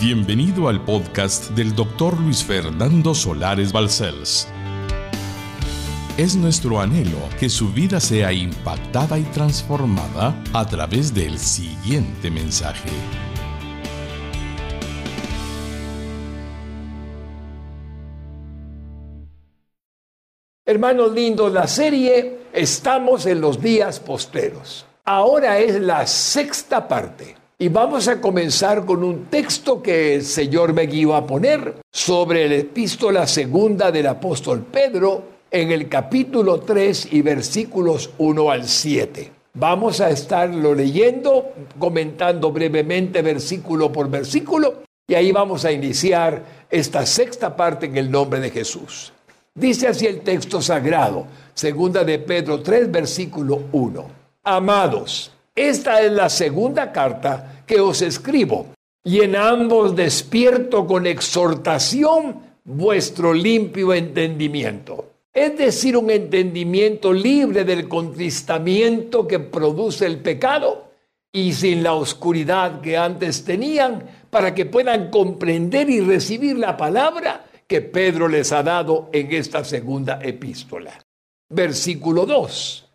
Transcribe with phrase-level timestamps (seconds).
[0.00, 4.48] Bienvenido al podcast del doctor Luis Fernando Solares Balcells.
[6.16, 12.88] Es nuestro anhelo que su vida sea impactada y transformada a través del siguiente mensaje.
[20.64, 24.86] Hermanos lindos, la serie Estamos en los días posteros.
[25.04, 27.39] Ahora es la sexta parte.
[27.62, 32.48] Y vamos a comenzar con un texto que el Señor me guió a poner sobre
[32.48, 39.30] la epístola segunda del apóstol Pedro en el capítulo 3 y versículos 1 al 7.
[39.52, 47.04] Vamos a estarlo leyendo, comentando brevemente versículo por versículo y ahí vamos a iniciar esta
[47.04, 49.12] sexta parte en el nombre de Jesús.
[49.54, 54.06] Dice así el texto sagrado, segunda de Pedro 3, versículo 1.
[54.44, 55.30] Amados,
[55.68, 58.68] esta es la segunda carta que os escribo,
[59.04, 65.06] y en ambos despierto con exhortación vuestro limpio entendimiento.
[65.32, 70.90] Es decir, un entendimiento libre del contristamiento que produce el pecado
[71.32, 77.44] y sin la oscuridad que antes tenían, para que puedan comprender y recibir la palabra
[77.66, 80.98] que Pedro les ha dado en esta segunda epístola.
[81.48, 82.89] Versículo 2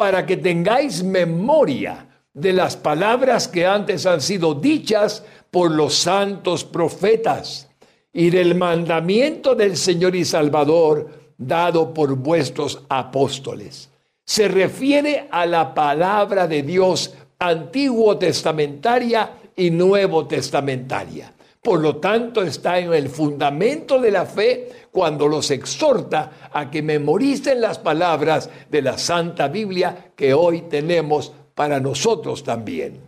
[0.00, 6.64] para que tengáis memoria de las palabras que antes han sido dichas por los santos
[6.64, 7.68] profetas
[8.10, 13.90] y del mandamiento del Señor y Salvador dado por vuestros apóstoles.
[14.24, 21.30] Se refiere a la palabra de Dios antiguo testamentaria y nuevo testamentaria.
[21.62, 26.80] Por lo tanto, está en el fundamento de la fe cuando los exhorta a que
[26.80, 33.00] memoricen las palabras de la Santa Biblia que hoy tenemos para nosotros también.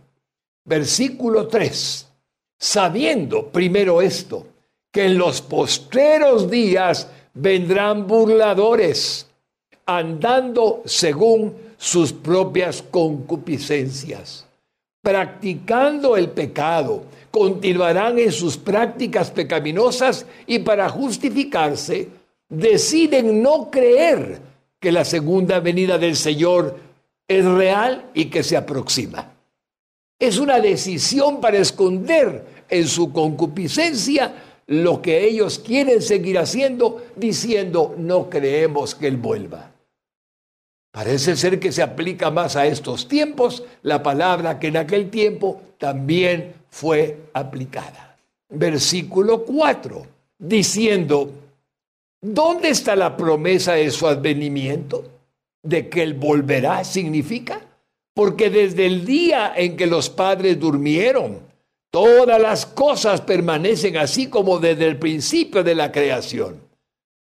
[0.65, 2.09] Versículo 3.
[2.59, 4.45] Sabiendo primero esto,
[4.91, 9.27] que en los postreros días vendrán burladores,
[9.87, 14.45] andando según sus propias concupiscencias,
[15.01, 17.03] practicando el pecado
[17.33, 22.09] continuarán en sus prácticas pecaminosas y para justificarse
[22.47, 24.39] deciden no creer
[24.79, 26.77] que la segunda venida del Señor
[27.27, 29.33] es real y que se aproxima.
[30.19, 34.35] Es una decisión para esconder en su concupiscencia
[34.67, 39.71] lo que ellos quieren seguir haciendo, diciendo, no creemos que Él vuelva.
[40.93, 45.59] Parece ser que se aplica más a estos tiempos la palabra que en aquel tiempo
[45.79, 48.15] también fue aplicada.
[48.47, 50.05] Versículo 4,
[50.37, 51.31] diciendo,
[52.21, 55.03] ¿dónde está la promesa de su advenimiento?
[55.63, 57.59] ¿De que Él volverá significa?
[58.13, 61.39] Porque desde el día en que los padres durmieron,
[61.89, 66.61] todas las cosas permanecen así como desde el principio de la creación.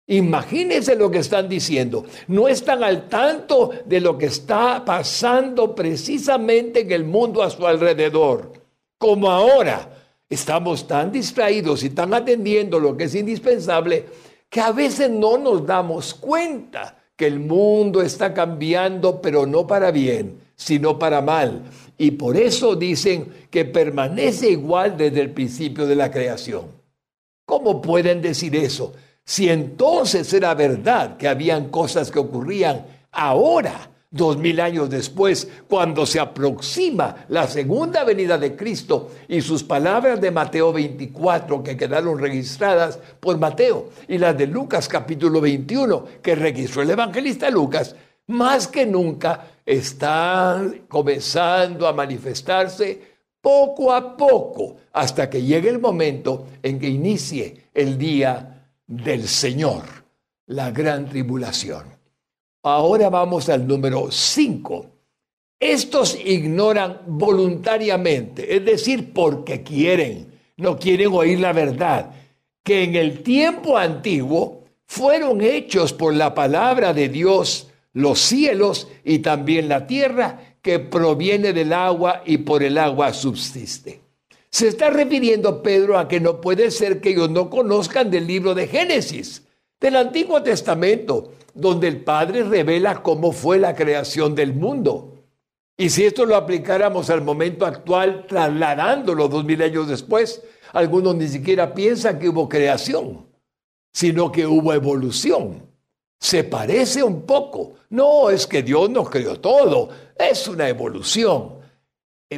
[0.07, 2.05] Imagínense lo que están diciendo.
[2.27, 7.65] No están al tanto de lo que está pasando precisamente en el mundo a su
[7.65, 8.63] alrededor
[9.03, 9.89] como ahora
[10.29, 14.05] estamos tan distraídos y tan atendiendo lo que es indispensable
[14.49, 19.91] que a veces no nos damos cuenta que el mundo está cambiando, pero no para
[19.91, 21.63] bien, sino para mal.
[21.97, 26.67] Y por eso dicen que permanece igual desde el principio de la creación.
[27.45, 28.93] ¿Cómo pueden decir eso?
[29.25, 36.05] Si entonces era verdad que habían cosas que ocurrían ahora, dos mil años después, cuando
[36.05, 42.19] se aproxima la segunda venida de Cristo y sus palabras de Mateo 24 que quedaron
[42.19, 47.95] registradas por Mateo y las de Lucas capítulo 21 que registró el evangelista Lucas,
[48.27, 56.47] más que nunca están comenzando a manifestarse poco a poco hasta que llegue el momento
[56.61, 58.52] en que inicie el día
[58.97, 59.83] del Señor,
[60.47, 61.85] la gran tribulación.
[62.63, 64.85] Ahora vamos al número 5.
[65.59, 72.11] Estos ignoran voluntariamente, es decir, porque quieren, no quieren oír la verdad,
[72.63, 79.19] que en el tiempo antiguo fueron hechos por la palabra de Dios los cielos y
[79.19, 84.02] también la tierra que proviene del agua y por el agua subsiste.
[84.53, 88.53] Se está refiriendo Pedro a que no puede ser que ellos no conozcan del libro
[88.53, 89.47] de Génesis,
[89.81, 95.15] del Antiguo Testamento, donde el Padre revela cómo fue la creación del mundo.
[95.75, 101.27] Y si esto lo aplicáramos al momento actual, trasladándolo dos mil años después, algunos ni
[101.27, 103.25] siquiera piensan que hubo creación,
[103.91, 105.67] sino que hubo evolución.
[106.19, 107.73] Se parece un poco.
[107.89, 111.62] No es que Dios nos creó todo, es una evolución.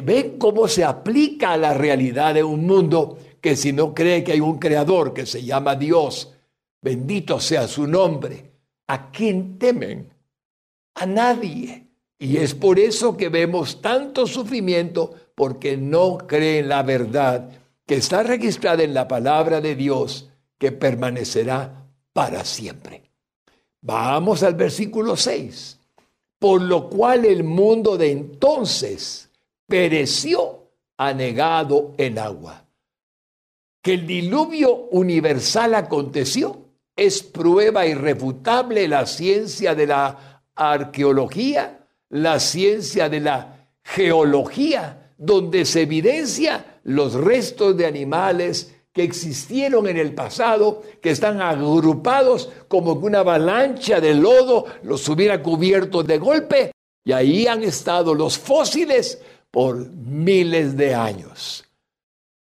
[0.00, 4.32] ¿Ven cómo se aplica a la realidad de un mundo que si no cree que
[4.32, 6.32] hay un creador que se llama Dios,
[6.82, 8.52] bendito sea su nombre,
[8.86, 10.12] ¿a quién temen?
[10.94, 11.86] A nadie.
[12.18, 17.50] Y es por eso que vemos tanto sufrimiento, porque no creen la verdad
[17.86, 23.10] que está registrada en la palabra de Dios, que permanecerá para siempre.
[23.82, 25.78] Vamos al versículo 6.
[26.38, 29.25] Por lo cual el mundo de entonces
[29.66, 32.64] pereció anegado en agua.
[33.82, 36.66] Que el diluvio universal aconteció
[36.96, 45.82] es prueba irrefutable la ciencia de la arqueología, la ciencia de la geología, donde se
[45.82, 53.06] evidencia los restos de animales que existieron en el pasado, que están agrupados como que
[53.06, 56.72] una avalancha de lodo los hubiera cubierto de golpe,
[57.04, 59.20] y ahí han estado los fósiles
[59.56, 61.64] por miles de años.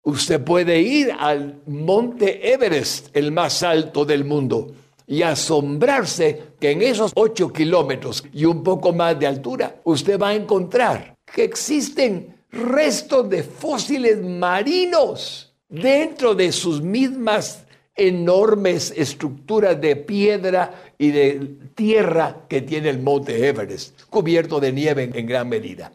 [0.02, 4.74] Usted puede ir al monte Everest, el más alto del mundo,
[5.06, 10.30] y asombrarse que en esos ocho kilómetros y un poco más de altura, usted va
[10.30, 17.64] a encontrar que existen restos de fósiles marinos dentro de sus mismas
[17.96, 25.12] enormes estructuras de piedra y de tierra que tiene el monte Everest, cubierto de nieve
[25.14, 25.92] en gran medida.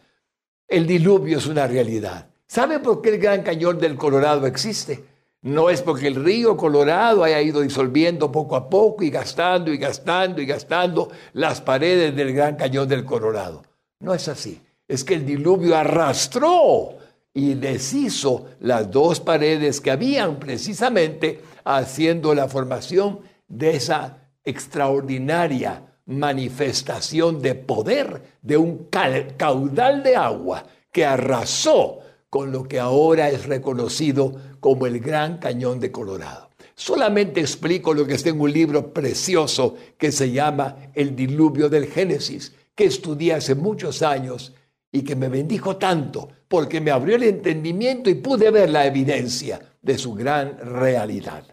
[0.69, 2.29] El diluvio es una realidad.
[2.47, 5.03] ¿Sabe por qué el Gran Cañón del Colorado existe?
[5.41, 9.79] No es porque el río Colorado haya ido disolviendo poco a poco y gastando y
[9.79, 13.63] gastando y gastando las paredes del Gran Cañón del Colorado.
[14.01, 14.61] No es así.
[14.87, 16.91] Es que el diluvio arrastró
[17.33, 27.41] y deshizo las dos paredes que habían precisamente haciendo la formación de esa extraordinaria manifestación
[27.41, 28.89] de poder de un
[29.37, 32.01] caudal de agua que arrasó
[32.31, 36.49] con lo que ahora es reconocido como el Gran Cañón de Colorado.
[36.75, 41.87] Solamente explico lo que está en un libro precioso que se llama El Diluvio del
[41.87, 44.55] Génesis, que estudié hace muchos años
[44.91, 49.61] y que me bendijo tanto porque me abrió el entendimiento y pude ver la evidencia
[49.83, 51.45] de su gran realidad.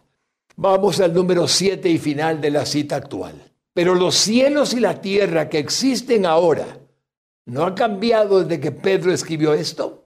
[0.55, 3.54] Vamos al número 7 y final de la cita actual.
[3.75, 6.79] Pero los cielos y la tierra que existen ahora,
[7.45, 10.05] ¿no han cambiado desde que Pedro escribió esto?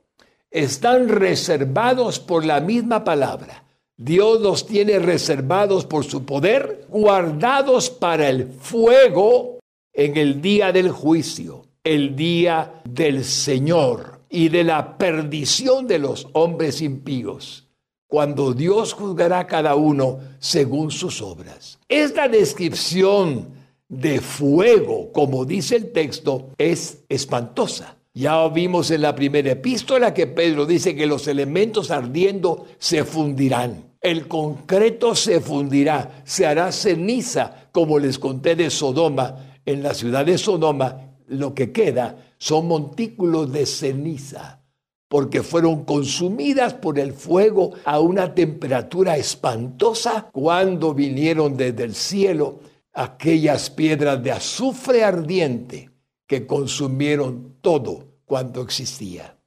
[0.50, 3.66] Están reservados por la misma palabra.
[3.96, 9.60] Dios los tiene reservados por su poder, guardados para el fuego
[9.94, 16.28] en el día del juicio, el día del Señor y de la perdición de los
[16.34, 17.68] hombres impíos
[18.08, 21.78] cuando Dios juzgará a cada uno según sus obras.
[21.88, 23.59] Esta descripción
[23.90, 27.98] de fuego, como dice el texto, es espantosa.
[28.14, 33.96] Ya vimos en la primera epístola que Pedro dice que los elementos ardiendo se fundirán.
[34.02, 39.58] El concreto se fundirá, se hará ceniza, como les conté de Sodoma.
[39.66, 44.64] En la ciudad de Sodoma, lo que queda son montículos de ceniza,
[45.08, 52.60] porque fueron consumidas por el fuego a una temperatura espantosa cuando vinieron desde el cielo
[52.94, 55.90] aquellas piedras de azufre ardiente
[56.28, 59.38] que consumieron todo cuanto existía.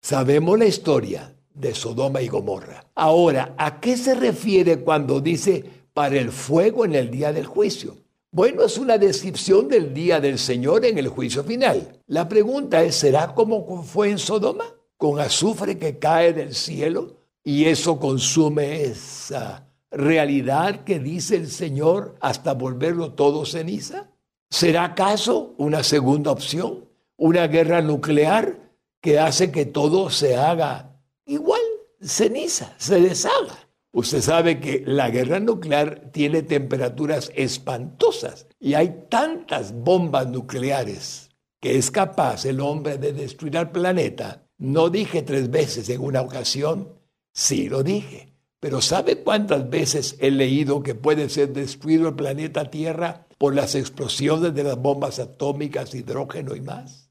[0.00, 2.86] Sabemos la historia de Sodoma y Gomorra.
[2.94, 5.64] Ahora, ¿a qué se refiere cuando dice
[5.94, 7.96] para el fuego en el día del juicio?
[8.30, 12.02] Bueno, es una descripción del día del Señor en el juicio final.
[12.06, 14.64] La pregunta es, ¿será como fue en Sodoma?
[14.96, 19.65] Con azufre que cae del cielo y eso consume esa
[19.96, 24.10] realidad que dice el Señor hasta volverlo todo ceniza?
[24.50, 26.88] ¿Será acaso una segunda opción?
[27.16, 31.60] ¿Una guerra nuclear que hace que todo se haga igual,
[32.00, 33.66] ceniza, se deshaga?
[33.92, 41.78] Usted sabe que la guerra nuclear tiene temperaturas espantosas y hay tantas bombas nucleares que
[41.78, 44.46] es capaz el hombre de destruir al planeta.
[44.58, 46.92] No dije tres veces en una ocasión,
[47.32, 48.35] sí lo dije.
[48.66, 53.76] Pero ¿sabe cuántas veces he leído que puede ser destruido el planeta Tierra por las
[53.76, 57.08] explosiones de las bombas atómicas, hidrógeno y más?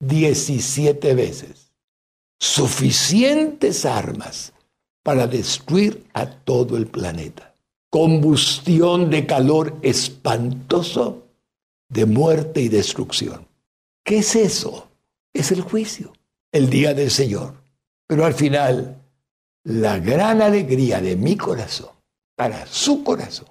[0.00, 1.74] Diecisiete veces.
[2.40, 4.54] Suficientes armas
[5.02, 7.54] para destruir a todo el planeta.
[7.90, 11.26] Combustión de calor espantoso
[11.90, 13.46] de muerte y destrucción.
[14.02, 14.88] ¿Qué es eso?
[15.34, 16.14] Es el juicio,
[16.50, 17.62] el día del Señor.
[18.06, 19.01] Pero al final
[19.64, 21.90] la gran alegría de mi corazón
[22.36, 23.48] para su corazón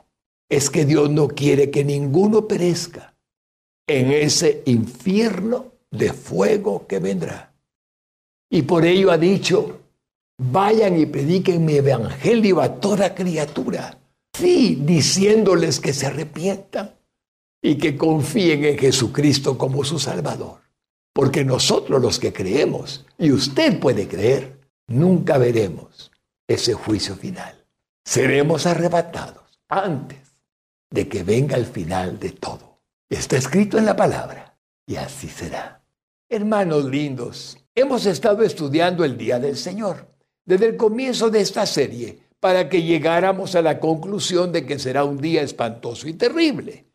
[0.50, 3.16] es que Dios no quiere que ninguno perezca
[3.88, 7.54] en ese infierno de fuego que vendrá.
[8.50, 9.80] Y por ello ha dicho,
[10.38, 13.98] vayan y prediquen mi evangelio a toda criatura.
[14.34, 16.96] Sí, diciéndoles que se arrepientan
[17.62, 20.60] y que confíen en Jesucristo como su Salvador.
[21.14, 24.61] Porque nosotros los que creemos, y usted puede creer,
[24.92, 26.12] nunca veremos
[26.48, 27.66] ese juicio final.
[28.04, 30.36] Seremos arrebatados antes
[30.90, 32.82] de que venga el final de todo.
[33.10, 35.82] Está escrito en la palabra y así será.
[36.30, 40.08] Hermanos lindos, hemos estado estudiando el día del Señor
[40.46, 45.04] desde el comienzo de esta serie para que llegáramos a la conclusión de que será
[45.04, 46.86] un día espantoso y terrible,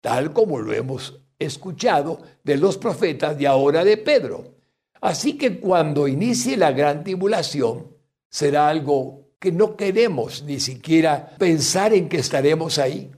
[0.00, 4.55] tal como lo hemos escuchado de los profetas de ahora de Pedro.
[5.00, 7.88] Así que cuando inicie la gran tribulación,
[8.28, 13.10] será algo que no queremos ni siquiera pensar en que estaremos ahí.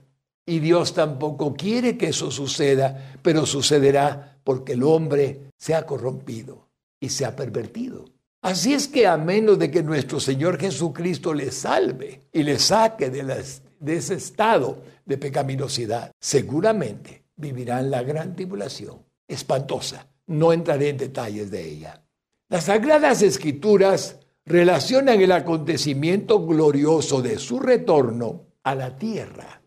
[0.45, 6.69] Y Dios tampoco quiere que eso suceda, pero sucederá porque el hombre se ha corrompido
[6.99, 8.05] y se ha pervertido.
[8.41, 13.09] Así es que a menos de que nuestro Señor Jesucristo le salve y le saque
[13.09, 20.07] de, ese estado de pecaminosidad, seguramente vivirán la gran tribulación, espantosa.
[20.29, 22.01] No entraré en detalles de ella.
[22.47, 29.59] Las Sagradas Escrituras relacionan el acontecimiento glorioso de su retorno a la tierra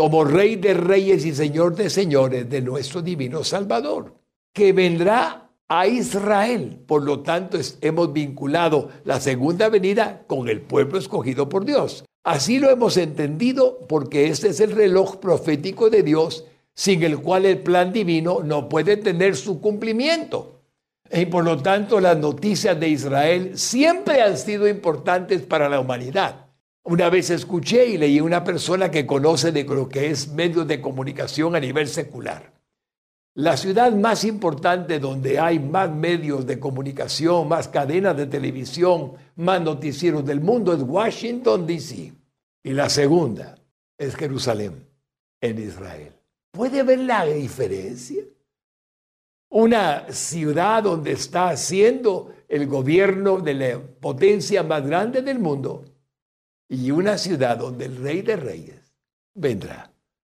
[0.00, 4.14] como Rey de Reyes y Señor de Señores de nuestro Divino Salvador,
[4.50, 6.82] que vendrá a Israel.
[6.86, 12.04] Por lo tanto, hemos vinculado la segunda venida con el pueblo escogido por Dios.
[12.24, 16.46] Así lo hemos entendido porque este es el reloj profético de Dios
[16.80, 20.62] sin el cual el plan divino no puede tener su cumplimiento.
[21.12, 26.46] Y por lo tanto las noticias de Israel siempre han sido importantes para la humanidad.
[26.82, 30.66] Una vez escuché y leí a una persona que conoce de lo que es medios
[30.66, 32.50] de comunicación a nivel secular.
[33.34, 39.60] La ciudad más importante donde hay más medios de comunicación, más cadenas de televisión, más
[39.60, 42.14] noticieros del mundo es Washington, D.C.
[42.64, 43.58] Y la segunda
[43.98, 44.88] es Jerusalén,
[45.42, 46.19] en Israel.
[46.50, 48.24] ¿Puede ver la diferencia?
[49.50, 55.84] Una ciudad donde está haciendo el gobierno de la potencia más grande del mundo
[56.68, 58.94] y una ciudad donde el rey de reyes
[59.34, 59.92] vendrá.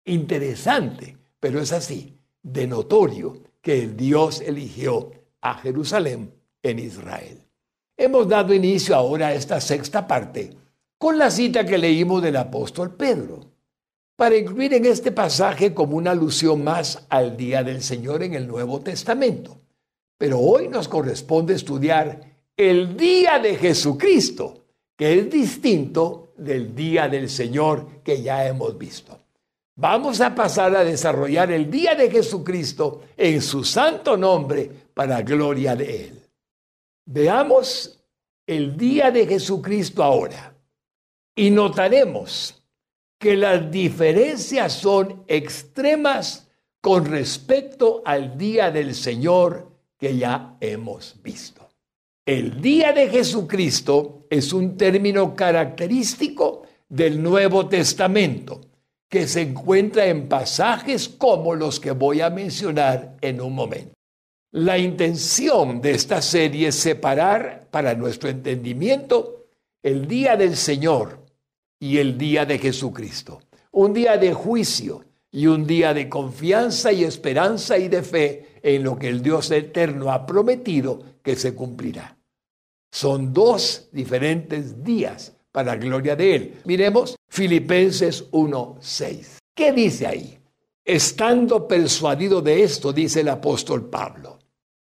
[0.05, 7.43] Interesante, pero es así, de notorio que el Dios eligió a Jerusalén en Israel.
[7.97, 10.57] Hemos dado inicio ahora a esta sexta parte
[10.99, 13.52] con la cita que leímos del apóstol Pedro
[14.17, 18.47] para incluir en este pasaje como una alusión más al día del Señor en el
[18.47, 19.61] Nuevo Testamento.
[20.19, 22.21] Pero hoy nos corresponde estudiar
[22.57, 24.67] el día de Jesucristo,
[24.97, 29.19] que es distinto del día del Señor que ya hemos visto.
[29.75, 35.75] Vamos a pasar a desarrollar el día de Jesucristo en su santo nombre para gloria
[35.75, 36.23] de Él.
[37.07, 37.99] Veamos
[38.47, 40.55] el día de Jesucristo ahora
[41.35, 42.62] y notaremos
[43.23, 46.49] que las diferencias son extremas
[46.81, 51.69] con respecto al día del Señor que ya hemos visto.
[52.27, 58.61] El día de Jesucristo es un término característico del Nuevo Testamento
[59.09, 63.93] que se encuentra en pasajes como los que voy a mencionar en un momento.
[64.51, 69.47] La intención de esta serie es separar para nuestro entendimiento
[69.81, 71.22] el día del Señor
[71.83, 73.41] y el día de Jesucristo.
[73.73, 78.85] Un día de juicio y un día de confianza y esperanza y de fe en
[78.85, 82.17] lo que el Dios eterno ha prometido que se cumplirá.
[82.93, 86.61] Son dos diferentes días para gloria de Él.
[86.67, 89.39] Miremos Filipenses 1:6.
[89.53, 90.39] ¿Qué dice ahí?
[90.85, 94.39] Estando persuadido de esto, dice el apóstol Pablo,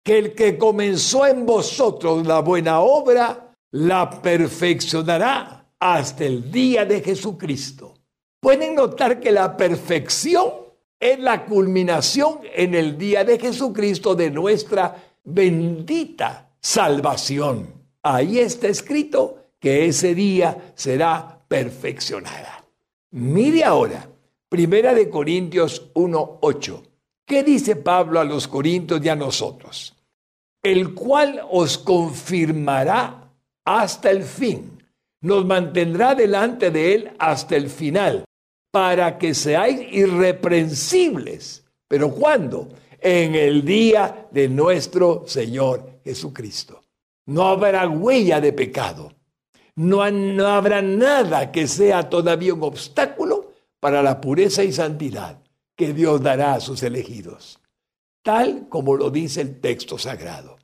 [0.03, 7.01] que el que comenzó en vosotros la buena obra, la perfeccionará hasta el día de
[7.01, 7.95] Jesucristo.
[8.39, 10.51] Pueden notar que la perfección
[10.99, 17.73] es la culminación en el día de Jesucristo de nuestra bendita salvación.
[18.01, 22.63] Ahí está escrito que ese día será perfeccionada.
[23.11, 24.07] Mire ahora,
[24.49, 26.81] Primera de Corintios 1:8.
[27.25, 29.93] ¿Qué dice Pablo a los Corintios y a nosotros?
[30.63, 33.29] El cual os confirmará
[33.65, 34.76] hasta el fin
[35.21, 38.25] nos mantendrá delante de Él hasta el final,
[38.71, 41.65] para que seáis irreprensibles.
[41.87, 42.69] ¿Pero cuándo?
[42.99, 46.81] En el día de nuestro Señor Jesucristo.
[47.25, 49.13] No habrá huella de pecado.
[49.75, 55.41] No, no habrá nada que sea todavía un obstáculo para la pureza y santidad
[55.75, 57.59] que Dios dará a sus elegidos,
[58.23, 60.56] tal como lo dice el texto sagrado.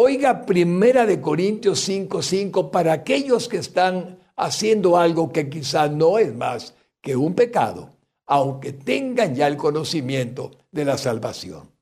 [0.00, 6.20] Oiga Primera de Corintios 5:5 5, para aquellos que están haciendo algo que quizás no
[6.20, 11.72] es más que un pecado, aunque tengan ya el conocimiento de la salvación.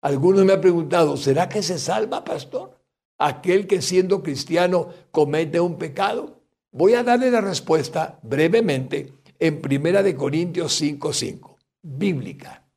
[0.00, 2.78] Algunos me han preguntado, ¿será que se salva, pastor?
[3.18, 6.42] Aquel que siendo cristiano comete un pecado.
[6.70, 12.69] Voy a darle la respuesta brevemente en Primera de Corintios 5:5, bíblica.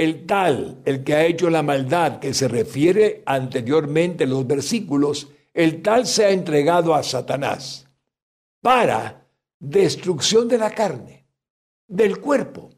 [0.00, 5.28] El tal, el que ha hecho la maldad que se refiere anteriormente en los versículos,
[5.52, 7.86] el tal se ha entregado a Satanás
[8.62, 9.26] para
[9.58, 11.26] destrucción de la carne,
[11.86, 12.70] del cuerpo,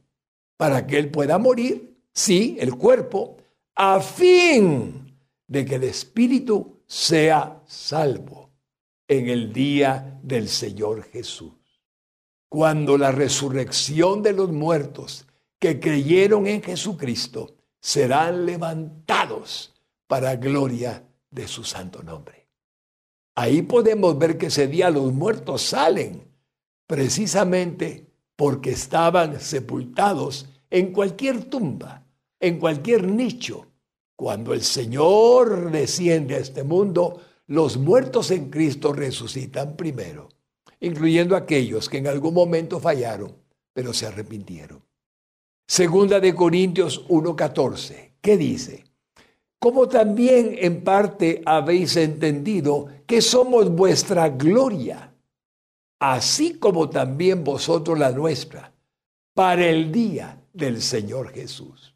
[0.57, 3.37] para que él pueda morir, sí, el cuerpo,
[3.77, 8.51] a fin de que el espíritu sea salvo
[9.07, 11.53] en el día del Señor Jesús.
[12.49, 15.25] Cuando la resurrección de los muertos
[15.63, 19.73] que creyeron en Jesucristo serán levantados
[20.09, 22.49] para gloria de su santo nombre.
[23.37, 26.25] Ahí podemos ver que ese día los muertos salen
[26.89, 32.09] precisamente porque estaban sepultados en cualquier tumba,
[32.41, 33.69] en cualquier nicho.
[34.17, 40.29] Cuando el Señor desciende a este mundo, los muertos en Cristo resucitan primero,
[40.81, 43.37] incluyendo aquellos que en algún momento fallaron,
[43.73, 44.83] pero se arrepintieron.
[45.73, 48.85] Segunda de Corintios 1:14, ¿qué dice?
[49.59, 55.15] Como también en parte habéis entendido que somos vuestra gloria,
[55.99, 58.71] así como también vosotros la nuestra,
[59.33, 61.95] para el día del Señor Jesús.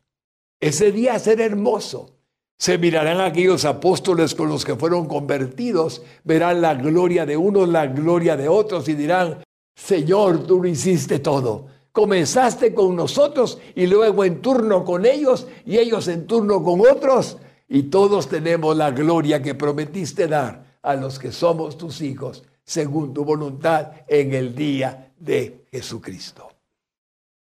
[0.58, 2.16] Ese día será hermoso.
[2.58, 7.88] Se mirarán aquellos apóstoles con los que fueron convertidos, verán la gloria de unos, la
[7.88, 9.42] gloria de otros y dirán,
[9.74, 15.78] Señor, tú lo hiciste todo comenzaste con nosotros y luego en turno con ellos y
[15.78, 17.38] ellos en turno con otros
[17.70, 23.14] y todos tenemos la gloria que prometiste dar a los que somos tus hijos según
[23.14, 26.50] tu voluntad en el día de Jesucristo.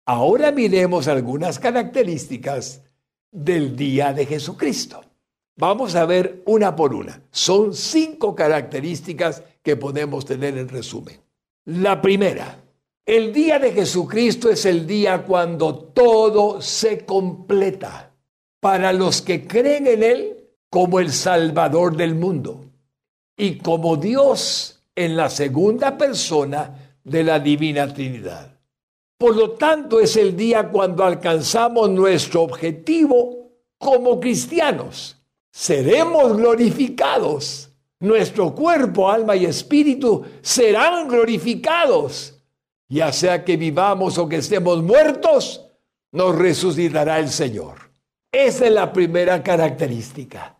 [0.05, 2.81] Ahora miremos algunas características
[3.33, 5.03] del día de Jesucristo.
[5.57, 7.21] Vamos a ver una por una.
[7.33, 11.19] Son cinco características que podemos tener en resumen.
[11.65, 12.64] La primera,
[13.07, 18.15] el día de Jesucristo es el día cuando todo se completa
[18.61, 22.65] para los que creen en Él como el Salvador del mundo
[23.37, 28.59] y como Dios en la segunda persona de la Divina Trinidad.
[29.19, 35.19] Por lo tanto, es el día cuando alcanzamos nuestro objetivo como cristianos.
[35.53, 37.71] Seremos glorificados.
[38.01, 42.34] Nuestro cuerpo, alma y espíritu serán glorificados
[42.95, 45.67] ya sea que vivamos o que estemos muertos,
[46.13, 47.91] nos resucitará el Señor.
[48.31, 50.57] Esa es la primera característica,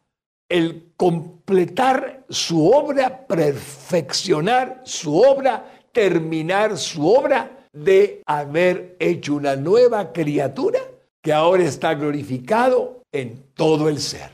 [0.49, 10.13] el completar su obra, perfeccionar su obra, terminar su obra de haber hecho una nueva
[10.13, 10.81] criatura
[11.23, 14.31] que ahora está glorificado en todo el ser.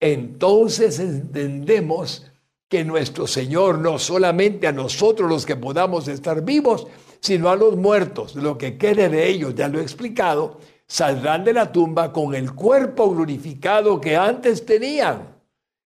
[0.00, 2.26] Entonces entendemos
[2.68, 6.88] que nuestro Señor no solamente a nosotros los que podamos estar vivos,
[7.24, 8.34] sino a los muertos.
[8.34, 12.54] Lo que quede de ellos, ya lo he explicado, saldrán de la tumba con el
[12.54, 15.34] cuerpo glorificado que antes tenían,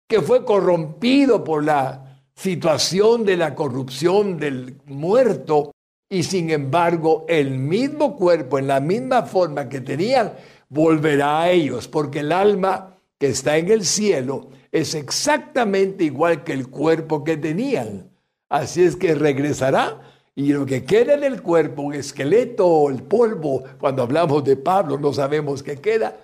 [0.09, 5.70] que fue corrompido por la situación de la corrupción del muerto,
[6.11, 10.33] y sin embargo el mismo cuerpo, en la misma forma que tenían,
[10.68, 16.53] volverá a ellos, porque el alma que está en el cielo es exactamente igual que
[16.53, 18.11] el cuerpo que tenían.
[18.48, 20.01] Así es que regresará
[20.38, 25.12] y lo que queda del cuerpo, un esqueleto, el polvo, cuando hablamos de Pablo no
[25.12, 26.16] sabemos qué queda,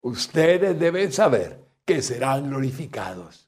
[0.00, 3.46] ustedes deben saber que serán glorificados.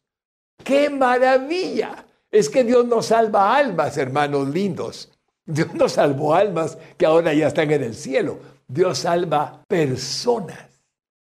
[0.62, 2.04] ¡Qué maravilla!
[2.30, 5.11] Es que Dios nos salva almas, hermanos lindos.
[5.46, 8.40] Dios nos salvó almas que ahora ya están en el cielo.
[8.68, 10.83] Dios salva personas,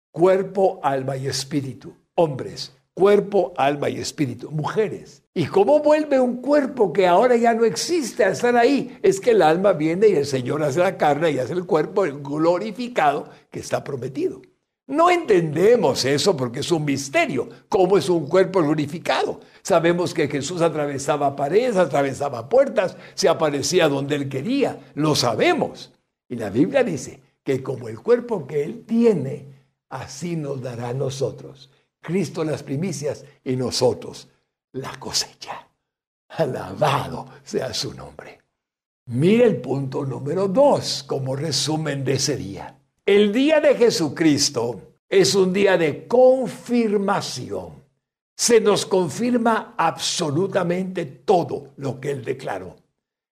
[0.09, 5.21] cuerpo, alma y espíritu, hombres, cuerpo, alma y espíritu, mujeres.
[5.33, 8.97] ¿Y cómo vuelve un cuerpo que ahora ya no existe a estar ahí?
[9.03, 12.05] Es que el alma viene y el Señor hace la carne y hace el cuerpo
[12.05, 14.41] el glorificado que está prometido.
[14.87, 17.49] No entendemos eso porque es un misterio.
[17.67, 19.41] ¿Cómo es un cuerpo glorificado?
[19.61, 24.79] Sabemos que Jesús atravesaba paredes, atravesaba puertas, se aparecía donde él quería.
[24.93, 25.91] Lo sabemos.
[26.29, 29.47] Y la Biblia dice que como el cuerpo que él tiene,
[29.89, 31.71] así nos dará a nosotros.
[32.05, 34.27] Cristo las primicias y nosotros
[34.73, 35.67] la cosecha.
[36.29, 38.39] Alabado sea su nombre.
[39.07, 42.77] Mire el punto número dos como resumen de ese día.
[43.05, 47.85] El día de Jesucristo es un día de confirmación
[48.35, 52.75] se nos confirma absolutamente todo lo que Él declaró.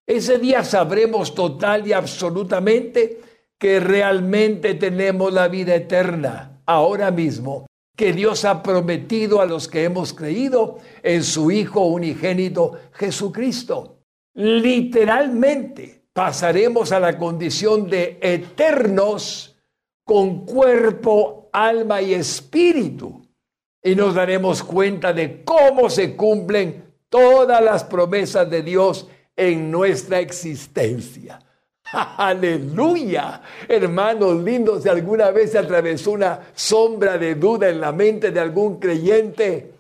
[0.07, 3.21] Ese día sabremos total y absolutamente
[3.57, 9.83] que realmente tenemos la vida eterna ahora mismo, que Dios ha prometido a los que
[9.83, 13.99] hemos creído en su Hijo unigénito Jesucristo.
[14.33, 19.55] Literalmente pasaremos a la condición de eternos
[20.03, 23.21] con cuerpo, alma y espíritu.
[23.81, 30.19] Y nos daremos cuenta de cómo se cumplen todas las promesas de Dios en nuestra
[30.19, 31.39] existencia.
[32.17, 33.41] Aleluya.
[33.67, 38.39] Hermanos lindos, si alguna vez se atravesó una sombra de duda en la mente de
[38.39, 39.71] algún creyente,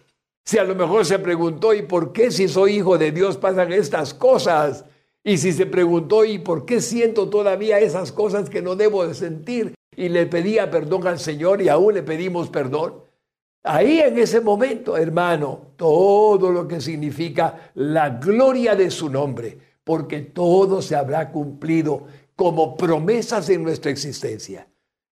[0.45, 3.71] si a lo mejor se preguntó, ¿y por qué si soy hijo de Dios pasan
[3.71, 4.85] estas cosas?
[5.23, 9.13] Y si se preguntó, ¿y por qué siento todavía esas cosas que no debo de
[9.13, 9.73] sentir?
[9.95, 12.95] Y le pedía perdón al Señor y aún le pedimos perdón.
[13.63, 20.21] Ahí en ese momento, hermano, todo lo que significa la gloria de su nombre, porque
[20.21, 24.67] todo se habrá cumplido como promesas en nuestra existencia.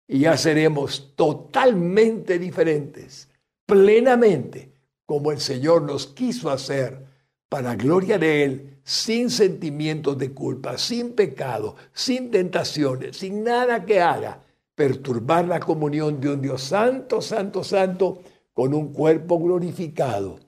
[0.06, 3.28] Y ya seremos totalmente diferentes,
[3.66, 4.72] plenamente,
[5.06, 7.06] como el Señor nos quiso hacer,
[7.48, 14.00] para gloria de Él, sin sentimientos de culpa, sin pecado, sin tentaciones, sin nada que
[14.00, 14.42] haga
[14.74, 20.38] perturbar la comunión de un Dios santo, santo, santo, con un cuerpo glorificado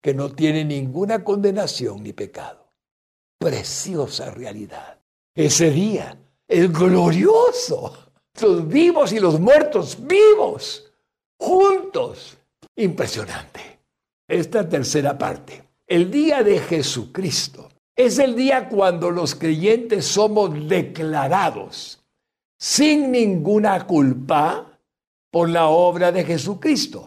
[0.00, 2.61] que no tiene ninguna condenación ni pecado.
[3.42, 4.98] Preciosa realidad.
[5.34, 7.98] Ese día es glorioso.
[8.40, 10.92] Los vivos y los muertos vivos,
[11.38, 12.38] juntos.
[12.76, 13.80] Impresionante.
[14.28, 15.62] Esta tercera parte.
[15.86, 22.02] El día de Jesucristo es el día cuando los creyentes somos declarados
[22.62, 24.78] sin ninguna culpa
[25.32, 27.06] por la obra de Jesucristo.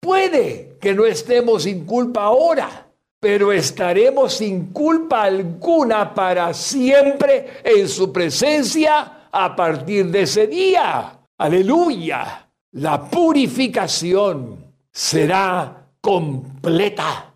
[0.00, 2.87] Puede que no estemos sin culpa ahora,
[3.20, 11.18] pero estaremos sin culpa alguna para siempre en su presencia a partir de ese día.
[11.38, 12.48] Aleluya.
[12.72, 17.34] La purificación será completa.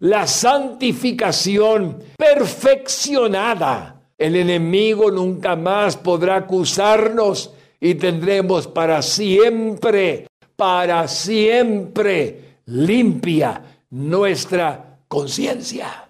[0.00, 4.00] La santificación perfeccionada.
[4.18, 16.08] El enemigo nunca más podrá acusarnos y tendremos para siempre para siempre limpia nuestra conciencia.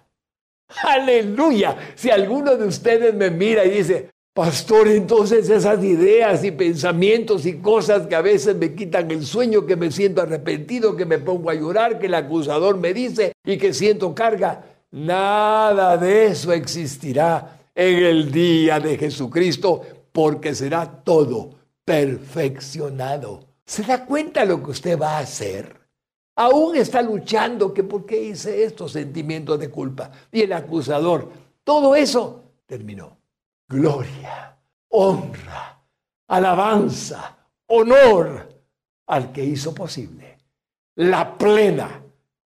[0.81, 1.75] Aleluya.
[1.93, 7.57] Si alguno de ustedes me mira y dice, pastor, entonces esas ideas y pensamientos y
[7.57, 11.49] cosas que a veces me quitan el sueño, que me siento arrepentido, que me pongo
[11.49, 17.59] a llorar, que el acusador me dice y que siento carga, nada de eso existirá
[17.75, 19.81] en el día de Jesucristo
[20.13, 21.49] porque será todo
[21.83, 25.82] perfeccionado ¿Se da cuenta lo que usted va a hacer?
[26.35, 30.11] Aún está luchando que por qué hice estos sentimientos de culpa.
[30.31, 31.31] Y el acusador,
[31.63, 33.17] todo eso terminó.
[33.67, 34.57] Gloria,
[34.89, 35.81] honra,
[36.27, 38.49] alabanza, honor
[39.07, 40.37] al que hizo posible
[40.95, 42.03] la plena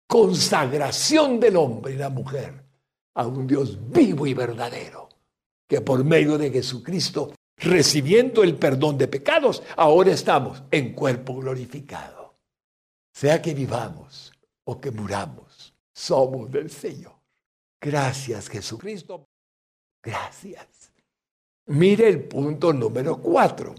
[0.07, 2.63] consagración del hombre y la mujer
[3.15, 5.09] a un Dios vivo y verdadero,
[5.67, 12.18] que por medio de Jesucristo recibiendo el perdón de pecados, ahora estamos en cuerpo glorificado.
[13.19, 14.31] Sea que vivamos
[14.63, 17.11] o que muramos, somos del Señor.
[17.81, 19.27] Gracias Jesucristo.
[20.01, 20.93] Gracias.
[21.65, 23.75] Mire el punto número cuatro.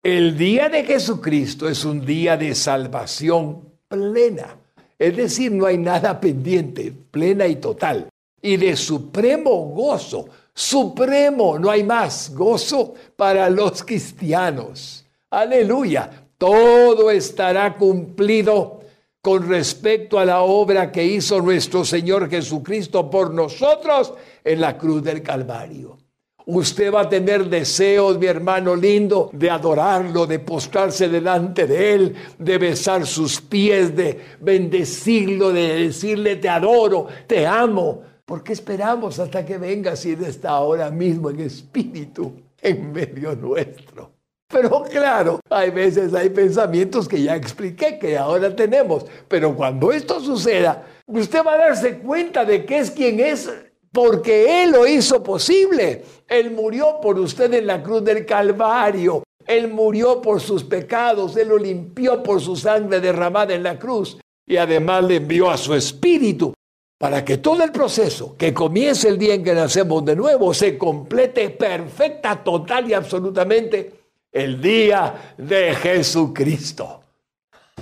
[0.00, 4.56] El día de Jesucristo es un día de salvación plena.
[4.96, 8.08] Es decir, no hay nada pendiente, plena y total.
[8.40, 15.04] Y de supremo gozo supremo, no hay más gozo para los cristianos.
[15.30, 18.80] Aleluya, todo estará cumplido
[19.20, 25.02] con respecto a la obra que hizo nuestro Señor Jesucristo por nosotros en la cruz
[25.02, 25.98] del Calvario.
[26.46, 32.14] Usted va a tener deseos, mi hermano lindo, de adorarlo, de postrarse delante de Él,
[32.38, 38.02] de besar sus pies, de bendecirlo, de decirle te adoro, te amo.
[38.24, 43.34] ¿Por qué esperamos hasta que venga si Él está ahora mismo en espíritu en medio
[43.36, 44.17] nuestro?
[44.50, 50.20] Pero claro, hay veces hay pensamientos que ya expliqué que ahora tenemos, pero cuando esto
[50.20, 53.50] suceda, usted va a darse cuenta de que es quien es
[53.92, 56.02] porque Él lo hizo posible.
[56.26, 59.22] Él murió por usted en la cruz del Calvario.
[59.46, 64.18] Él murió por sus pecados, Él lo limpió por su sangre derramada en la cruz
[64.46, 66.54] y además le envió a su espíritu
[66.98, 70.76] para que todo el proceso que comience el día en que nacemos de nuevo se
[70.76, 73.97] complete perfecta, total y absolutamente
[74.32, 77.02] el día de Jesucristo.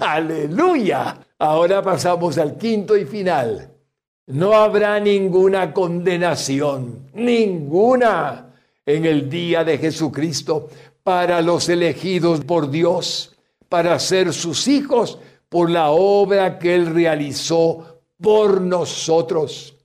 [0.00, 1.18] Aleluya.
[1.38, 3.70] Ahora pasamos al quinto y final.
[4.28, 8.54] No habrá ninguna condenación, ninguna
[8.84, 10.68] en el día de Jesucristo
[11.02, 13.36] para los elegidos por Dios,
[13.68, 19.76] para ser sus hijos por la obra que Él realizó por nosotros.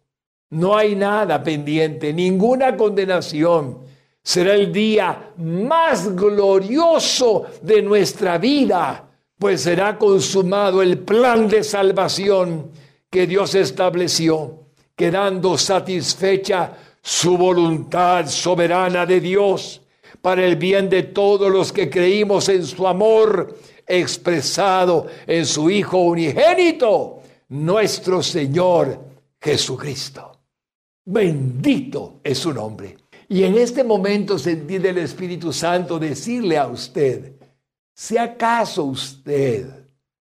[0.49, 3.90] No hay nada pendiente, ninguna condenación.
[4.23, 9.07] Será el día más glorioso de nuestra vida,
[9.37, 12.69] pues será consumado el plan de salvación
[13.09, 19.81] que Dios estableció, quedando satisfecha su voluntad soberana de Dios
[20.21, 23.57] para el bien de todos los que creímos en su amor
[23.87, 28.99] expresado en su Hijo unigénito, nuestro Señor
[29.41, 30.31] Jesucristo.
[31.05, 33.00] Bendito es su nombre.
[33.31, 37.35] Y en este momento sentí del Espíritu Santo decirle a usted,
[37.95, 39.87] si acaso usted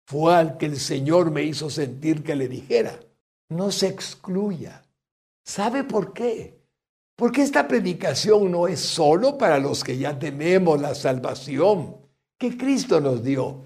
[0.07, 3.01] fue al que el Señor me hizo sentir que le dijera,
[3.49, 4.85] no se excluya.
[5.45, 6.61] ¿Sabe por qué?
[7.17, 11.97] Porque esta predicación no es solo para los que ya tenemos la salvación
[12.39, 13.63] que Cristo nos dio.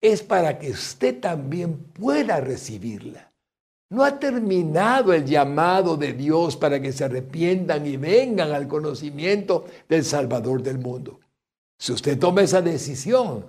[0.00, 3.31] Es para que usted también pueda recibirla.
[3.92, 9.66] No ha terminado el llamado de Dios para que se arrepientan y vengan al conocimiento
[9.86, 11.20] del Salvador del mundo.
[11.78, 13.44] Si usted toma esa decisión,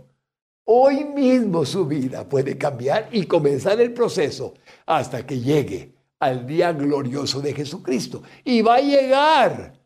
[0.65, 4.53] hoy mismo su vida puede cambiar y comenzar el proceso
[4.85, 8.21] hasta que llegue al día glorioso de Jesucristo.
[8.43, 9.79] Y va a llegar,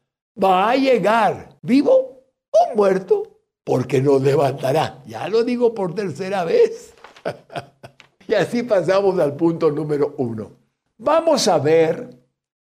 [0.44, 5.04] va a llegar, vivo o muerto, porque nos levantará.
[5.06, 6.96] Ya lo digo por tercera vez.
[8.28, 10.52] y así pasamos al punto número uno.
[10.98, 12.10] Vamos a ver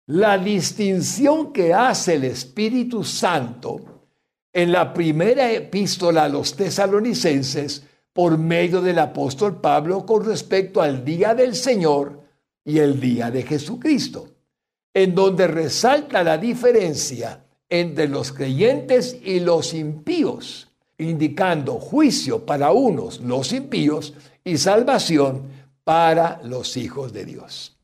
[0.06, 3.80] la distinción que hace el Espíritu Santo
[4.52, 11.04] en la primera epístola a los tesalonicenses por medio del apóstol Pablo con respecto al
[11.04, 12.20] día del Señor
[12.64, 14.28] y el día de Jesucristo,
[14.92, 20.68] en donde resalta la diferencia entre los creyentes y los impíos,
[20.98, 25.42] indicando juicio para unos, los impíos, y salvación
[25.84, 27.76] para los hijos de Dios.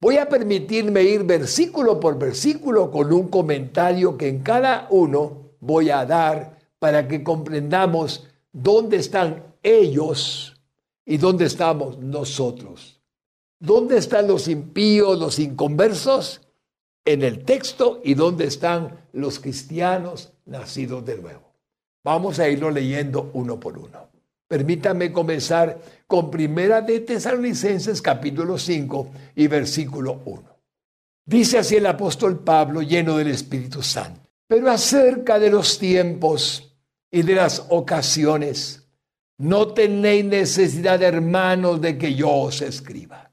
[0.00, 5.90] Voy a permitirme ir versículo por versículo con un comentario que en cada uno voy
[5.90, 10.60] a dar para que comprendamos dónde están ellos
[11.06, 13.00] y dónde estamos nosotros.
[13.58, 16.42] ¿Dónde están los impíos, los inconversos?
[17.06, 21.52] En el texto y dónde están los cristianos nacidos de nuevo.
[22.02, 24.13] Vamos a irlo leyendo uno por uno.
[24.54, 30.42] Permítame comenzar con Primera de Tesalonicenses capítulo 5 y versículo 1.
[31.26, 34.20] Dice así el apóstol Pablo lleno del Espíritu Santo.
[34.46, 36.72] Pero acerca de los tiempos
[37.10, 38.86] y de las ocasiones,
[39.38, 43.32] no tenéis necesidad, hermanos, de que yo os escriba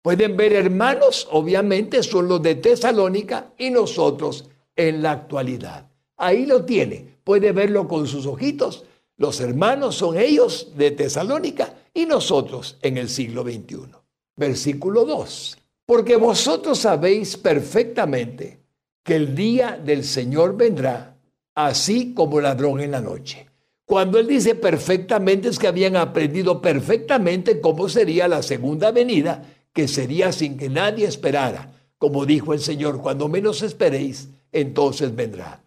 [0.00, 5.90] Pueden ver hermanos, obviamente son los de Tesalónica y nosotros en la actualidad.
[6.16, 8.86] Ahí lo tiene, puede verlo con sus ojitos.
[9.18, 13.90] Los hermanos son ellos de Tesalónica y nosotros en el siglo XXI.
[14.36, 15.58] Versículo 2.
[15.84, 18.60] Porque vosotros sabéis perfectamente
[19.02, 21.16] que el día del Señor vendrá
[21.56, 23.46] así como ladrón en la noche.
[23.84, 29.88] Cuando él dice perfectamente es que habían aprendido perfectamente cómo sería la segunda venida que
[29.88, 31.72] sería sin que nadie esperara.
[31.98, 35.64] Como dijo el Señor, cuando menos esperéis, entonces vendrá.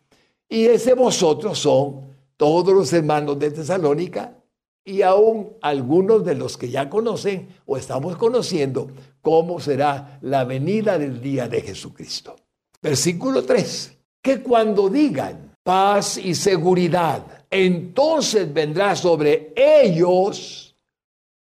[0.48, 2.11] Y ese vosotros son
[2.42, 4.36] todos los hermanos de Tesalónica
[4.84, 8.90] y aún algunos de los que ya conocen o estamos conociendo
[9.22, 12.36] cómo será la venida del día de Jesucristo.
[12.82, 13.96] Versículo 3.
[14.24, 20.76] Que cuando digan paz y seguridad, entonces vendrá sobre ellos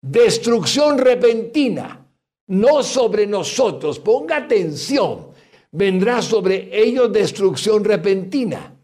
[0.00, 2.06] destrucción repentina
[2.46, 3.98] no sobre nosotros.
[3.98, 5.28] Ponga atención.
[5.70, 8.74] Vendrá sobre ellos destrucción repentina,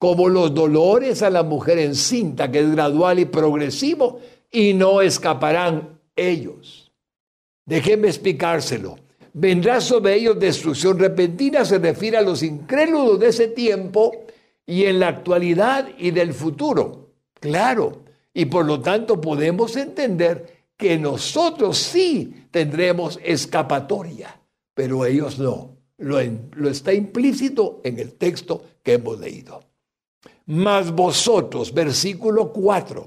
[0.00, 4.18] como los dolores a la mujer encinta, que es gradual y progresivo,
[4.50, 6.90] y no escaparán ellos.
[7.66, 8.96] Déjenme explicárselo.
[9.34, 14.24] Vendrá sobre ellos destrucción repentina, se refiere a los incrédulos de ese tiempo
[14.64, 17.10] y en la actualidad y del futuro.
[17.34, 24.40] Claro, y por lo tanto podemos entender que nosotros sí tendremos escapatoria,
[24.72, 25.76] pero ellos no.
[25.98, 26.18] Lo,
[26.56, 29.69] lo, está implícito en el texto que hemos leído.
[30.50, 33.06] Mas vosotros, versículo 4,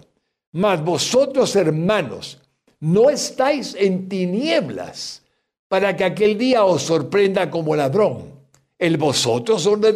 [0.53, 2.39] mas vosotros hermanos,
[2.79, 5.23] no estáis en tinieblas
[5.67, 8.33] para que aquel día os sorprenda como ladrón
[8.83, 9.93] el vosotros son de,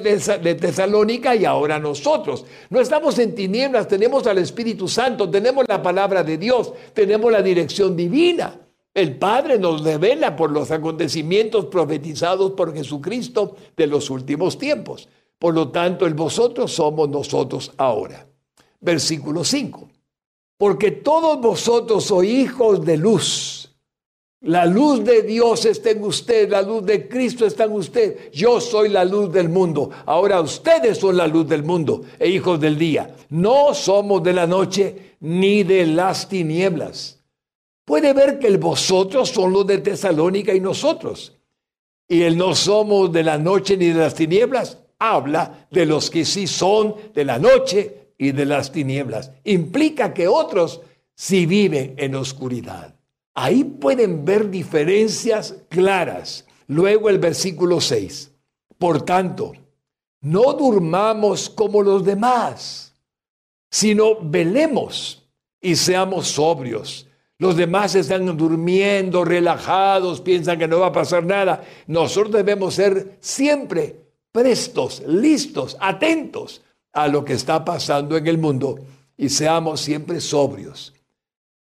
[0.56, 2.46] Tesalónica y ahora nosotros.
[2.70, 7.42] No estamos en tinieblas, tenemos al Espíritu Santo, tenemos la palabra de Dios, tenemos la
[7.42, 8.62] dirección divina.
[8.94, 15.10] El Padre nos revela por los acontecimientos profetizados por Jesucristo de los últimos tiempos.
[15.40, 18.28] Por lo tanto, el vosotros somos nosotros ahora.
[18.80, 19.90] Versículo 5.
[20.58, 23.68] Porque todos vosotros sois hijos de luz
[24.42, 28.32] la luz de Dios está en usted, la luz de Cristo está en usted.
[28.32, 29.90] Yo soy la luz del mundo.
[30.06, 33.16] Ahora ustedes son la luz del mundo e hijos del día.
[33.30, 37.20] No somos de la noche ni de las tinieblas.
[37.84, 41.34] Puede ver que el vosotros son los de Tesalónica y nosotros.
[42.08, 46.26] Y el no somos de la noche ni de las tinieblas habla de los que
[46.26, 49.32] sí son de la noche y de las tinieblas.
[49.44, 50.82] Implica que otros
[51.16, 52.96] sí viven en oscuridad.
[53.34, 56.46] Ahí pueden ver diferencias claras.
[56.68, 58.32] Luego el versículo 6.
[58.78, 59.54] Por tanto,
[60.22, 62.96] no durmamos como los demás,
[63.70, 65.28] sino velemos
[65.62, 67.08] y seamos sobrios.
[67.40, 71.64] Los demás están durmiendo, relajados, piensan que no va a pasar nada.
[71.86, 74.07] Nosotros debemos ser siempre
[74.38, 76.62] prestos, listos, atentos
[76.94, 78.78] a lo que está pasando en el mundo
[79.18, 80.94] y seamos siempre sobrios.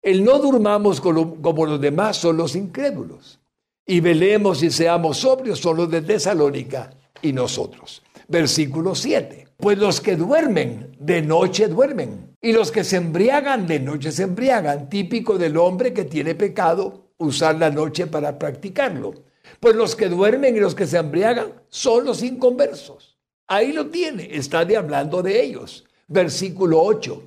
[0.00, 3.40] El no durmamos como los demás son los incrédulos.
[3.84, 8.02] Y velemos y seamos sobrios son los de Tesalónica y nosotros.
[8.28, 9.48] Versículo 7.
[9.56, 12.36] Pues los que duermen, de noche duermen.
[12.40, 14.88] Y los que se embriagan, de noche se embriagan.
[14.88, 19.29] Típico del hombre que tiene pecado, usar la noche para practicarlo.
[19.58, 23.18] Pues los que duermen y los que se embriagan son los inconversos.
[23.46, 25.84] Ahí lo tiene, está de hablando de ellos.
[26.06, 27.22] Versículo 8.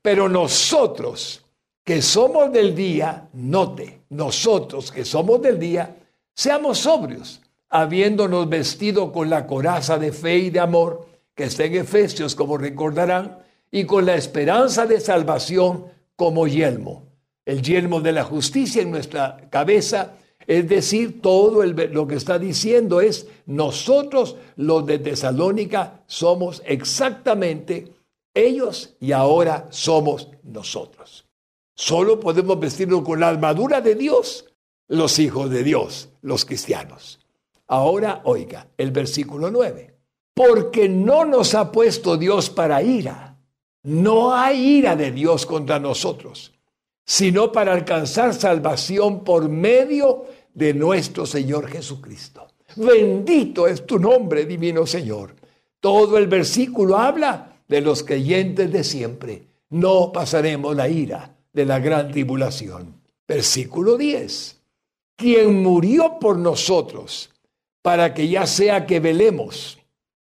[0.00, 1.44] Pero nosotros,
[1.84, 5.96] que somos del día, note, nosotros que somos del día,
[6.34, 11.76] seamos sobrios, habiéndonos vestido con la coraza de fe y de amor, que está en
[11.76, 13.38] Efesios, como recordarán,
[13.70, 17.04] y con la esperanza de salvación como yelmo.
[17.44, 20.14] El yelmo de la justicia en nuestra cabeza,
[20.48, 27.92] es decir, todo lo que está diciendo es, nosotros los de Tesalónica somos exactamente
[28.32, 31.26] ellos y ahora somos nosotros.
[31.74, 34.46] Solo podemos vestirnos con la armadura de Dios,
[34.88, 37.20] los hijos de Dios, los cristianos.
[37.66, 39.98] Ahora oiga el versículo 9.
[40.32, 43.36] Porque no nos ha puesto Dios para ira.
[43.82, 46.54] No hay ira de Dios contra nosotros,
[47.04, 52.46] sino para alcanzar salvación por medio de nuestro Señor Jesucristo.
[52.76, 55.34] Bendito es tu nombre, divino Señor.
[55.80, 59.44] Todo el versículo habla de los creyentes de siempre.
[59.70, 63.00] No pasaremos la ira de la gran tribulación.
[63.26, 64.60] Versículo 10.
[65.16, 67.30] Quien murió por nosotros
[67.82, 69.78] para que ya sea que velemos,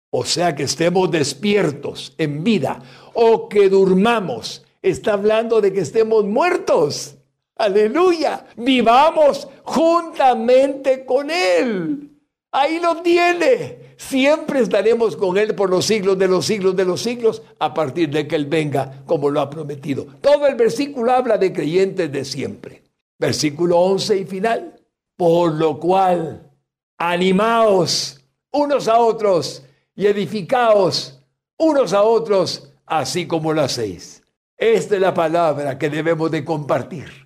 [0.10, 2.82] o sea que estemos despiertos en vida,
[3.13, 7.14] o que durmamos, está hablando de que estemos muertos.
[7.56, 8.46] Aleluya.
[8.56, 12.12] Vivamos juntamente con Él.
[12.52, 13.96] Ahí lo tiene.
[13.98, 18.10] Siempre estaremos con Él por los siglos de los siglos de los siglos a partir
[18.10, 20.06] de que Él venga como lo ha prometido.
[20.22, 22.84] Todo el versículo habla de creyentes de siempre.
[23.18, 24.82] Versículo 11 y final.
[25.15, 26.52] Por lo cual,
[26.98, 29.63] animaos unos a otros
[29.96, 31.15] y edificaos
[31.58, 34.24] unos a otros, así como lo hacéis.
[34.58, 37.25] Esta es la palabra que debemos de compartir,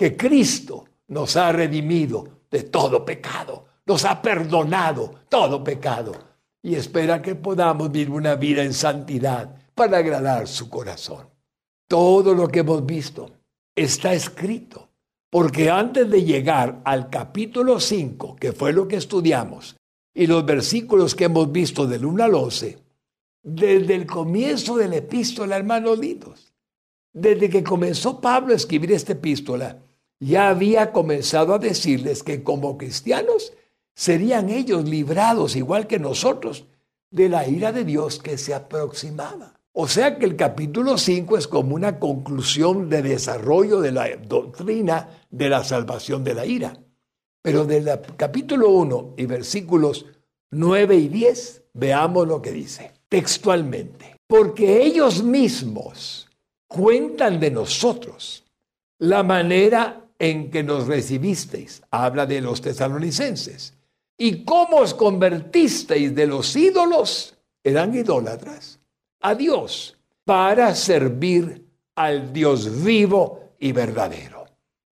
[0.00, 6.12] que Cristo nos ha redimido de todo pecado nos ha perdonado todo pecado
[6.62, 11.26] y espera que podamos vivir una vida en santidad para agradar su corazón.
[11.86, 13.32] Todo lo que hemos visto
[13.74, 14.88] está escrito,
[15.28, 19.76] porque antes de llegar al capítulo 5, que fue lo que estudiamos,
[20.14, 22.78] y los versículos que hemos visto del 1 al 11,
[23.42, 26.54] desde el comienzo de la epístola, hermanos lindos,
[27.12, 29.78] desde que comenzó Pablo a escribir esta epístola,
[30.20, 33.54] ya había comenzado a decirles que como cristianos
[33.94, 36.66] serían ellos librados, igual que nosotros,
[37.10, 39.60] de la ira de Dios que se aproximaba.
[39.72, 45.08] O sea que el capítulo 5 es como una conclusión de desarrollo de la doctrina
[45.30, 46.76] de la salvación de la ira.
[47.42, 50.06] Pero del capítulo 1 y versículos
[50.50, 54.16] 9 y 10, veamos lo que dice textualmente.
[54.26, 56.28] Porque ellos mismos
[56.68, 58.44] cuentan de nosotros
[58.98, 61.82] la manera en que nos recibisteis.
[61.90, 63.74] Habla de los tesalonicenses
[64.22, 67.38] ¿Y cómo os convertisteis de los ídolos?
[67.64, 68.78] Eran idólatras.
[69.22, 69.96] A Dios
[70.26, 71.64] para servir
[71.94, 74.44] al Dios vivo y verdadero.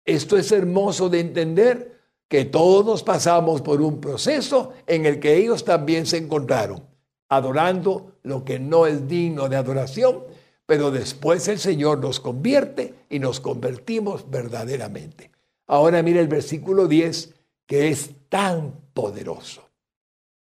[0.05, 5.65] Esto es hermoso de entender que todos pasamos por un proceso en el que ellos
[5.65, 6.85] también se encontraron,
[7.27, 10.23] adorando lo que no es digno de adoración,
[10.65, 15.31] pero después el Señor nos convierte y nos convertimos verdaderamente.
[15.67, 17.33] Ahora mira el versículo 10,
[17.65, 19.69] que es tan poderoso.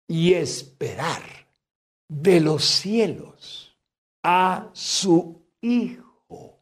[0.08, 1.24] Y esperar
[2.08, 3.76] de los cielos
[4.22, 6.60] a su Hijo,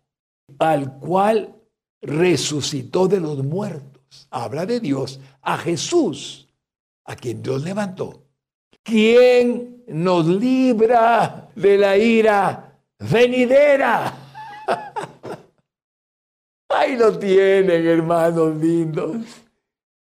[0.59, 1.55] al cual
[2.01, 4.27] resucitó de los muertos.
[4.29, 6.47] Habla de Dios, a Jesús,
[7.05, 8.21] a quien Dios levantó.
[8.83, 12.70] ¿Quién nos libra de la ira
[13.01, 14.13] venidera?
[16.69, 19.17] Ahí lo tienen, hermanos lindos.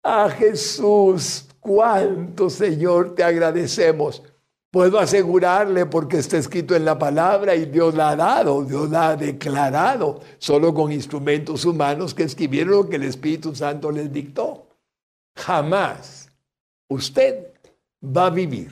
[0.04, 4.24] A Jesús, cuánto Señor te agradecemos.
[4.72, 9.10] Puedo asegurarle porque está escrito en la palabra y Dios la ha dado, Dios la
[9.10, 14.68] ha declarado, solo con instrumentos humanos que escribieron lo que el Espíritu Santo les dictó.
[15.36, 16.30] Jamás
[16.88, 17.48] usted
[18.04, 18.72] va a vivir,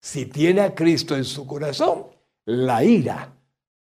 [0.00, 2.06] si tiene a Cristo en su corazón,
[2.44, 3.35] la ira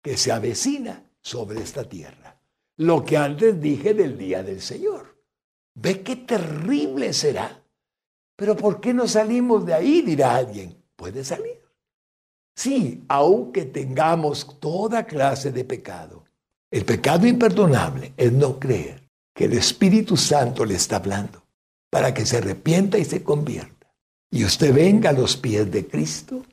[0.07, 2.41] que se avecina sobre esta tierra.
[2.77, 5.21] Lo que antes dije del día del Señor.
[5.75, 7.61] Ve qué terrible será.
[8.37, 10.03] Pero ¿por qué no salimos de ahí?
[10.03, 11.61] dirá alguien puede salir.
[12.55, 16.23] Sí, aunque tengamos toda clase de pecado,
[16.71, 21.43] el pecado imperdonable es no creer que el Espíritu Santo le está hablando
[21.91, 23.93] para que se arrepienta y se convierta.
[24.31, 26.45] Y usted venga a los pies de Cristo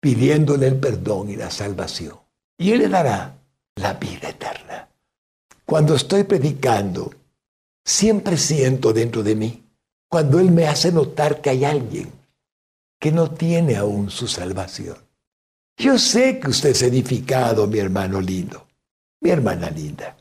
[0.00, 2.23] pidiéndole el perdón y la salvación.
[2.56, 3.36] Y Él le dará
[3.76, 4.88] la vida eterna.
[5.64, 7.12] Cuando estoy predicando,
[7.84, 9.64] siempre siento dentro de mí,
[10.08, 12.12] cuando Él me hace notar que hay alguien
[13.00, 14.96] que no tiene aún su salvación.
[15.76, 18.66] Yo sé que usted es edificado, mi hermano lindo,
[19.20, 20.16] mi hermana linda.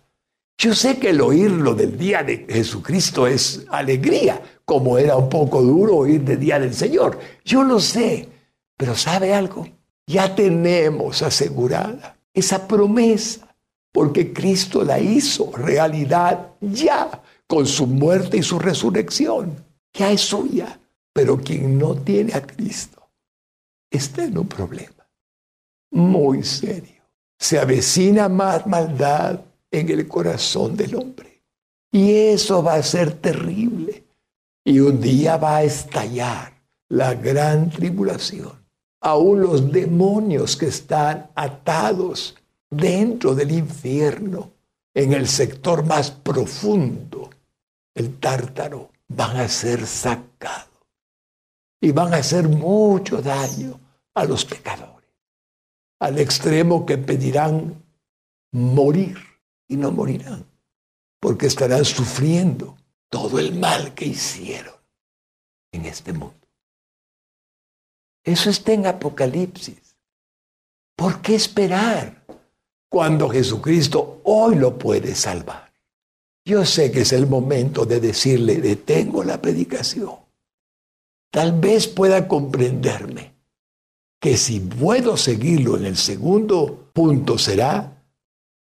[0.57, 5.61] Yo sé que el oírlo del día de Jesucristo es alegría, como era un poco
[5.61, 7.19] duro oír del día del Señor.
[7.43, 8.29] Yo lo sé,
[8.77, 9.67] pero ¿sabe algo?
[10.07, 13.55] Ya tenemos asegurada esa promesa,
[13.91, 19.63] porque Cristo la hizo realidad ya con su muerte y su resurrección.
[19.93, 20.79] Ya es suya.
[21.13, 23.07] Pero quien no tiene a Cristo
[23.91, 25.07] está en un problema
[25.91, 27.03] muy serio.
[27.37, 31.43] Se avecina más maldad en el corazón del hombre.
[31.91, 34.03] Y eso va a ser terrible.
[34.65, 36.53] Y un día va a estallar
[36.89, 38.62] la gran tribulación.
[39.05, 42.35] Aún los demonios que están atados
[42.69, 44.51] dentro del infierno,
[44.93, 47.29] en el sector más profundo,
[47.93, 50.69] el tártaro, van a ser sacados
[51.81, 53.77] y van a hacer mucho daño
[54.13, 55.09] a los pecadores,
[55.99, 57.83] al extremo que pedirán
[58.53, 59.17] morir
[59.67, 60.45] y no morirán,
[61.19, 62.77] porque estarán sufriendo
[63.09, 64.75] todo el mal que hicieron
[65.73, 66.42] en este mundo.
[68.23, 69.97] Eso está en Apocalipsis.
[70.95, 72.23] ¿Por qué esperar
[72.89, 75.73] cuando Jesucristo hoy lo puede salvar?
[76.45, 80.23] Yo sé que es el momento de decirle, detengo la predicación
[81.33, 83.33] tal vez pueda comprenderme
[84.21, 88.05] que si puedo seguirlo en el segundo punto será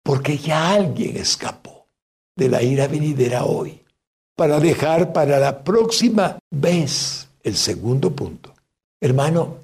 [0.04, 1.88] porque ya alguien escapó
[2.36, 3.82] de la ira venidera hoy
[4.36, 8.54] para dejar para la próxima vez el segundo punto.
[9.00, 9.58] Hermano,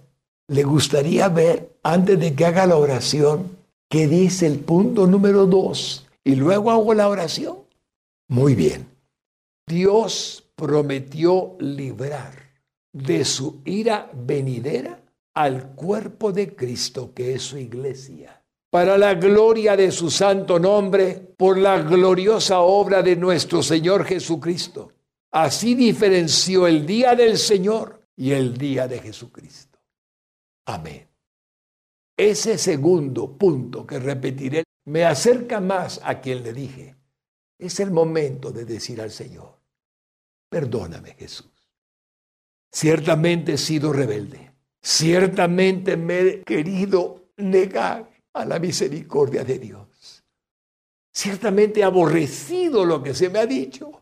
[0.49, 3.57] le gustaría ver antes de que haga la oración
[3.89, 7.59] qué dice el punto número dos y luego hago la oración.
[8.29, 8.87] Muy bien.
[9.67, 12.33] Dios prometió librar
[12.93, 15.01] de su ira venidera
[15.35, 18.43] al cuerpo de Cristo que es su iglesia.
[18.71, 24.93] Para la gloria de su santo nombre, por la gloriosa obra de nuestro Señor Jesucristo.
[25.31, 29.79] Así diferenció el día del Señor y el día de Jesucristo.
[30.67, 31.09] Amén.
[32.17, 36.97] Ese segundo punto que repetiré me acerca más a quien le dije.
[37.59, 39.59] Es el momento de decir al Señor,
[40.49, 41.51] perdóname Jesús.
[42.73, 44.53] Ciertamente he sido rebelde.
[44.83, 50.25] Ciertamente me he querido negar a la misericordia de Dios.
[51.13, 53.93] Ciertamente he aborrecido lo que se me ha dicho.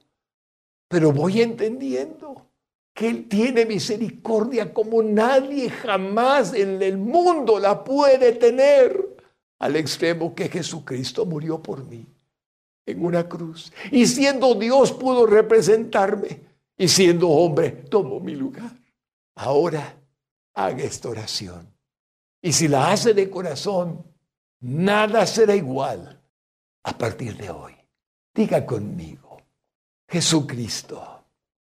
[0.89, 2.52] Pero voy entendiendo
[2.95, 9.17] que Él tiene misericordia como nadie jamás en el mundo la puede tener,
[9.59, 12.05] al extremo que Jesucristo murió por mí
[12.85, 13.73] en una cruz.
[13.91, 16.41] Y siendo Dios pudo representarme
[16.77, 18.73] y siendo hombre tomó mi lugar.
[19.37, 19.97] Ahora
[20.55, 21.73] haga esta oración.
[22.43, 24.05] Y si la hace de corazón,
[24.61, 26.21] nada será igual
[26.83, 27.75] a partir de hoy.
[28.35, 29.41] Diga conmigo,
[30.09, 31.12] Jesucristo,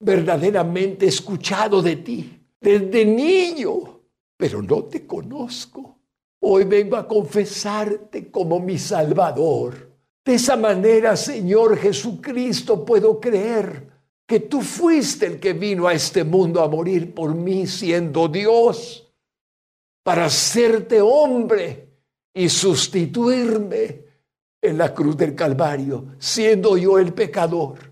[0.01, 4.01] verdaderamente escuchado de ti desde niño,
[4.37, 5.97] pero no te conozco.
[6.41, 9.89] Hoy vengo a confesarte como mi Salvador.
[10.23, 13.89] De esa manera, Señor Jesucristo, puedo creer
[14.25, 19.07] que tú fuiste el que vino a este mundo a morir por mí siendo Dios,
[20.03, 21.89] para hacerte hombre
[22.33, 24.05] y sustituirme
[24.61, 27.90] en la cruz del Calvario, siendo yo el pecador,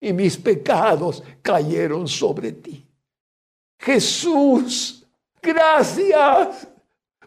[0.00, 2.86] y mis pecados cayeron sobre ti.
[3.78, 5.06] Jesús,
[5.42, 6.68] gracias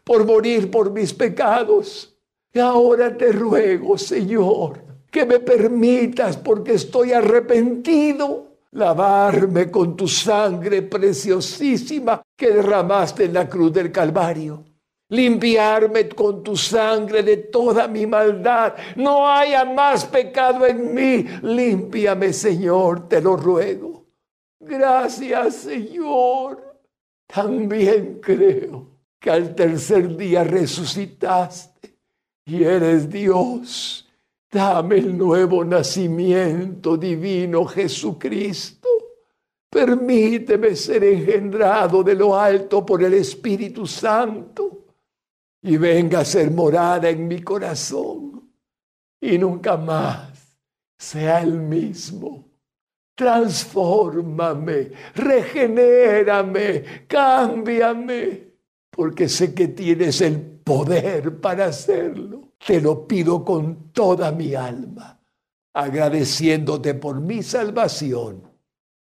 [0.04, 2.16] por morir por mis pecados.
[2.52, 10.84] Y ahora te ruego, Señor, que me permitas, porque estoy arrepentido, lavarme con tu sangre
[10.84, 14.64] preciosísima que derramaste en la cruz del Calvario.
[15.14, 18.74] Limpiarme con tu sangre de toda mi maldad.
[18.96, 21.24] No haya más pecado en mí.
[21.44, 24.08] Límpiame, Señor, te lo ruego.
[24.60, 26.80] Gracias, Señor.
[27.28, 28.88] También creo
[29.20, 31.96] que al tercer día resucitaste
[32.46, 34.10] y eres Dios.
[34.52, 38.90] Dame el nuevo nacimiento divino, Jesucristo.
[39.70, 44.83] Permíteme ser engendrado de lo alto por el Espíritu Santo
[45.64, 48.52] y venga a ser morada en mi corazón
[49.20, 50.58] y nunca más
[50.98, 52.50] sea el mismo.
[53.16, 58.54] Transfórmame, regenérame, cámbiame
[58.90, 62.54] porque sé que tienes el poder para hacerlo.
[62.66, 65.20] Te lo pido con toda mi alma,
[65.74, 68.44] agradeciéndote por mi salvación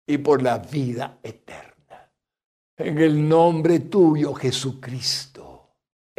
[0.05, 2.11] y por la vida eterna.
[2.77, 5.30] En el nombre tuyo, Jesucristo,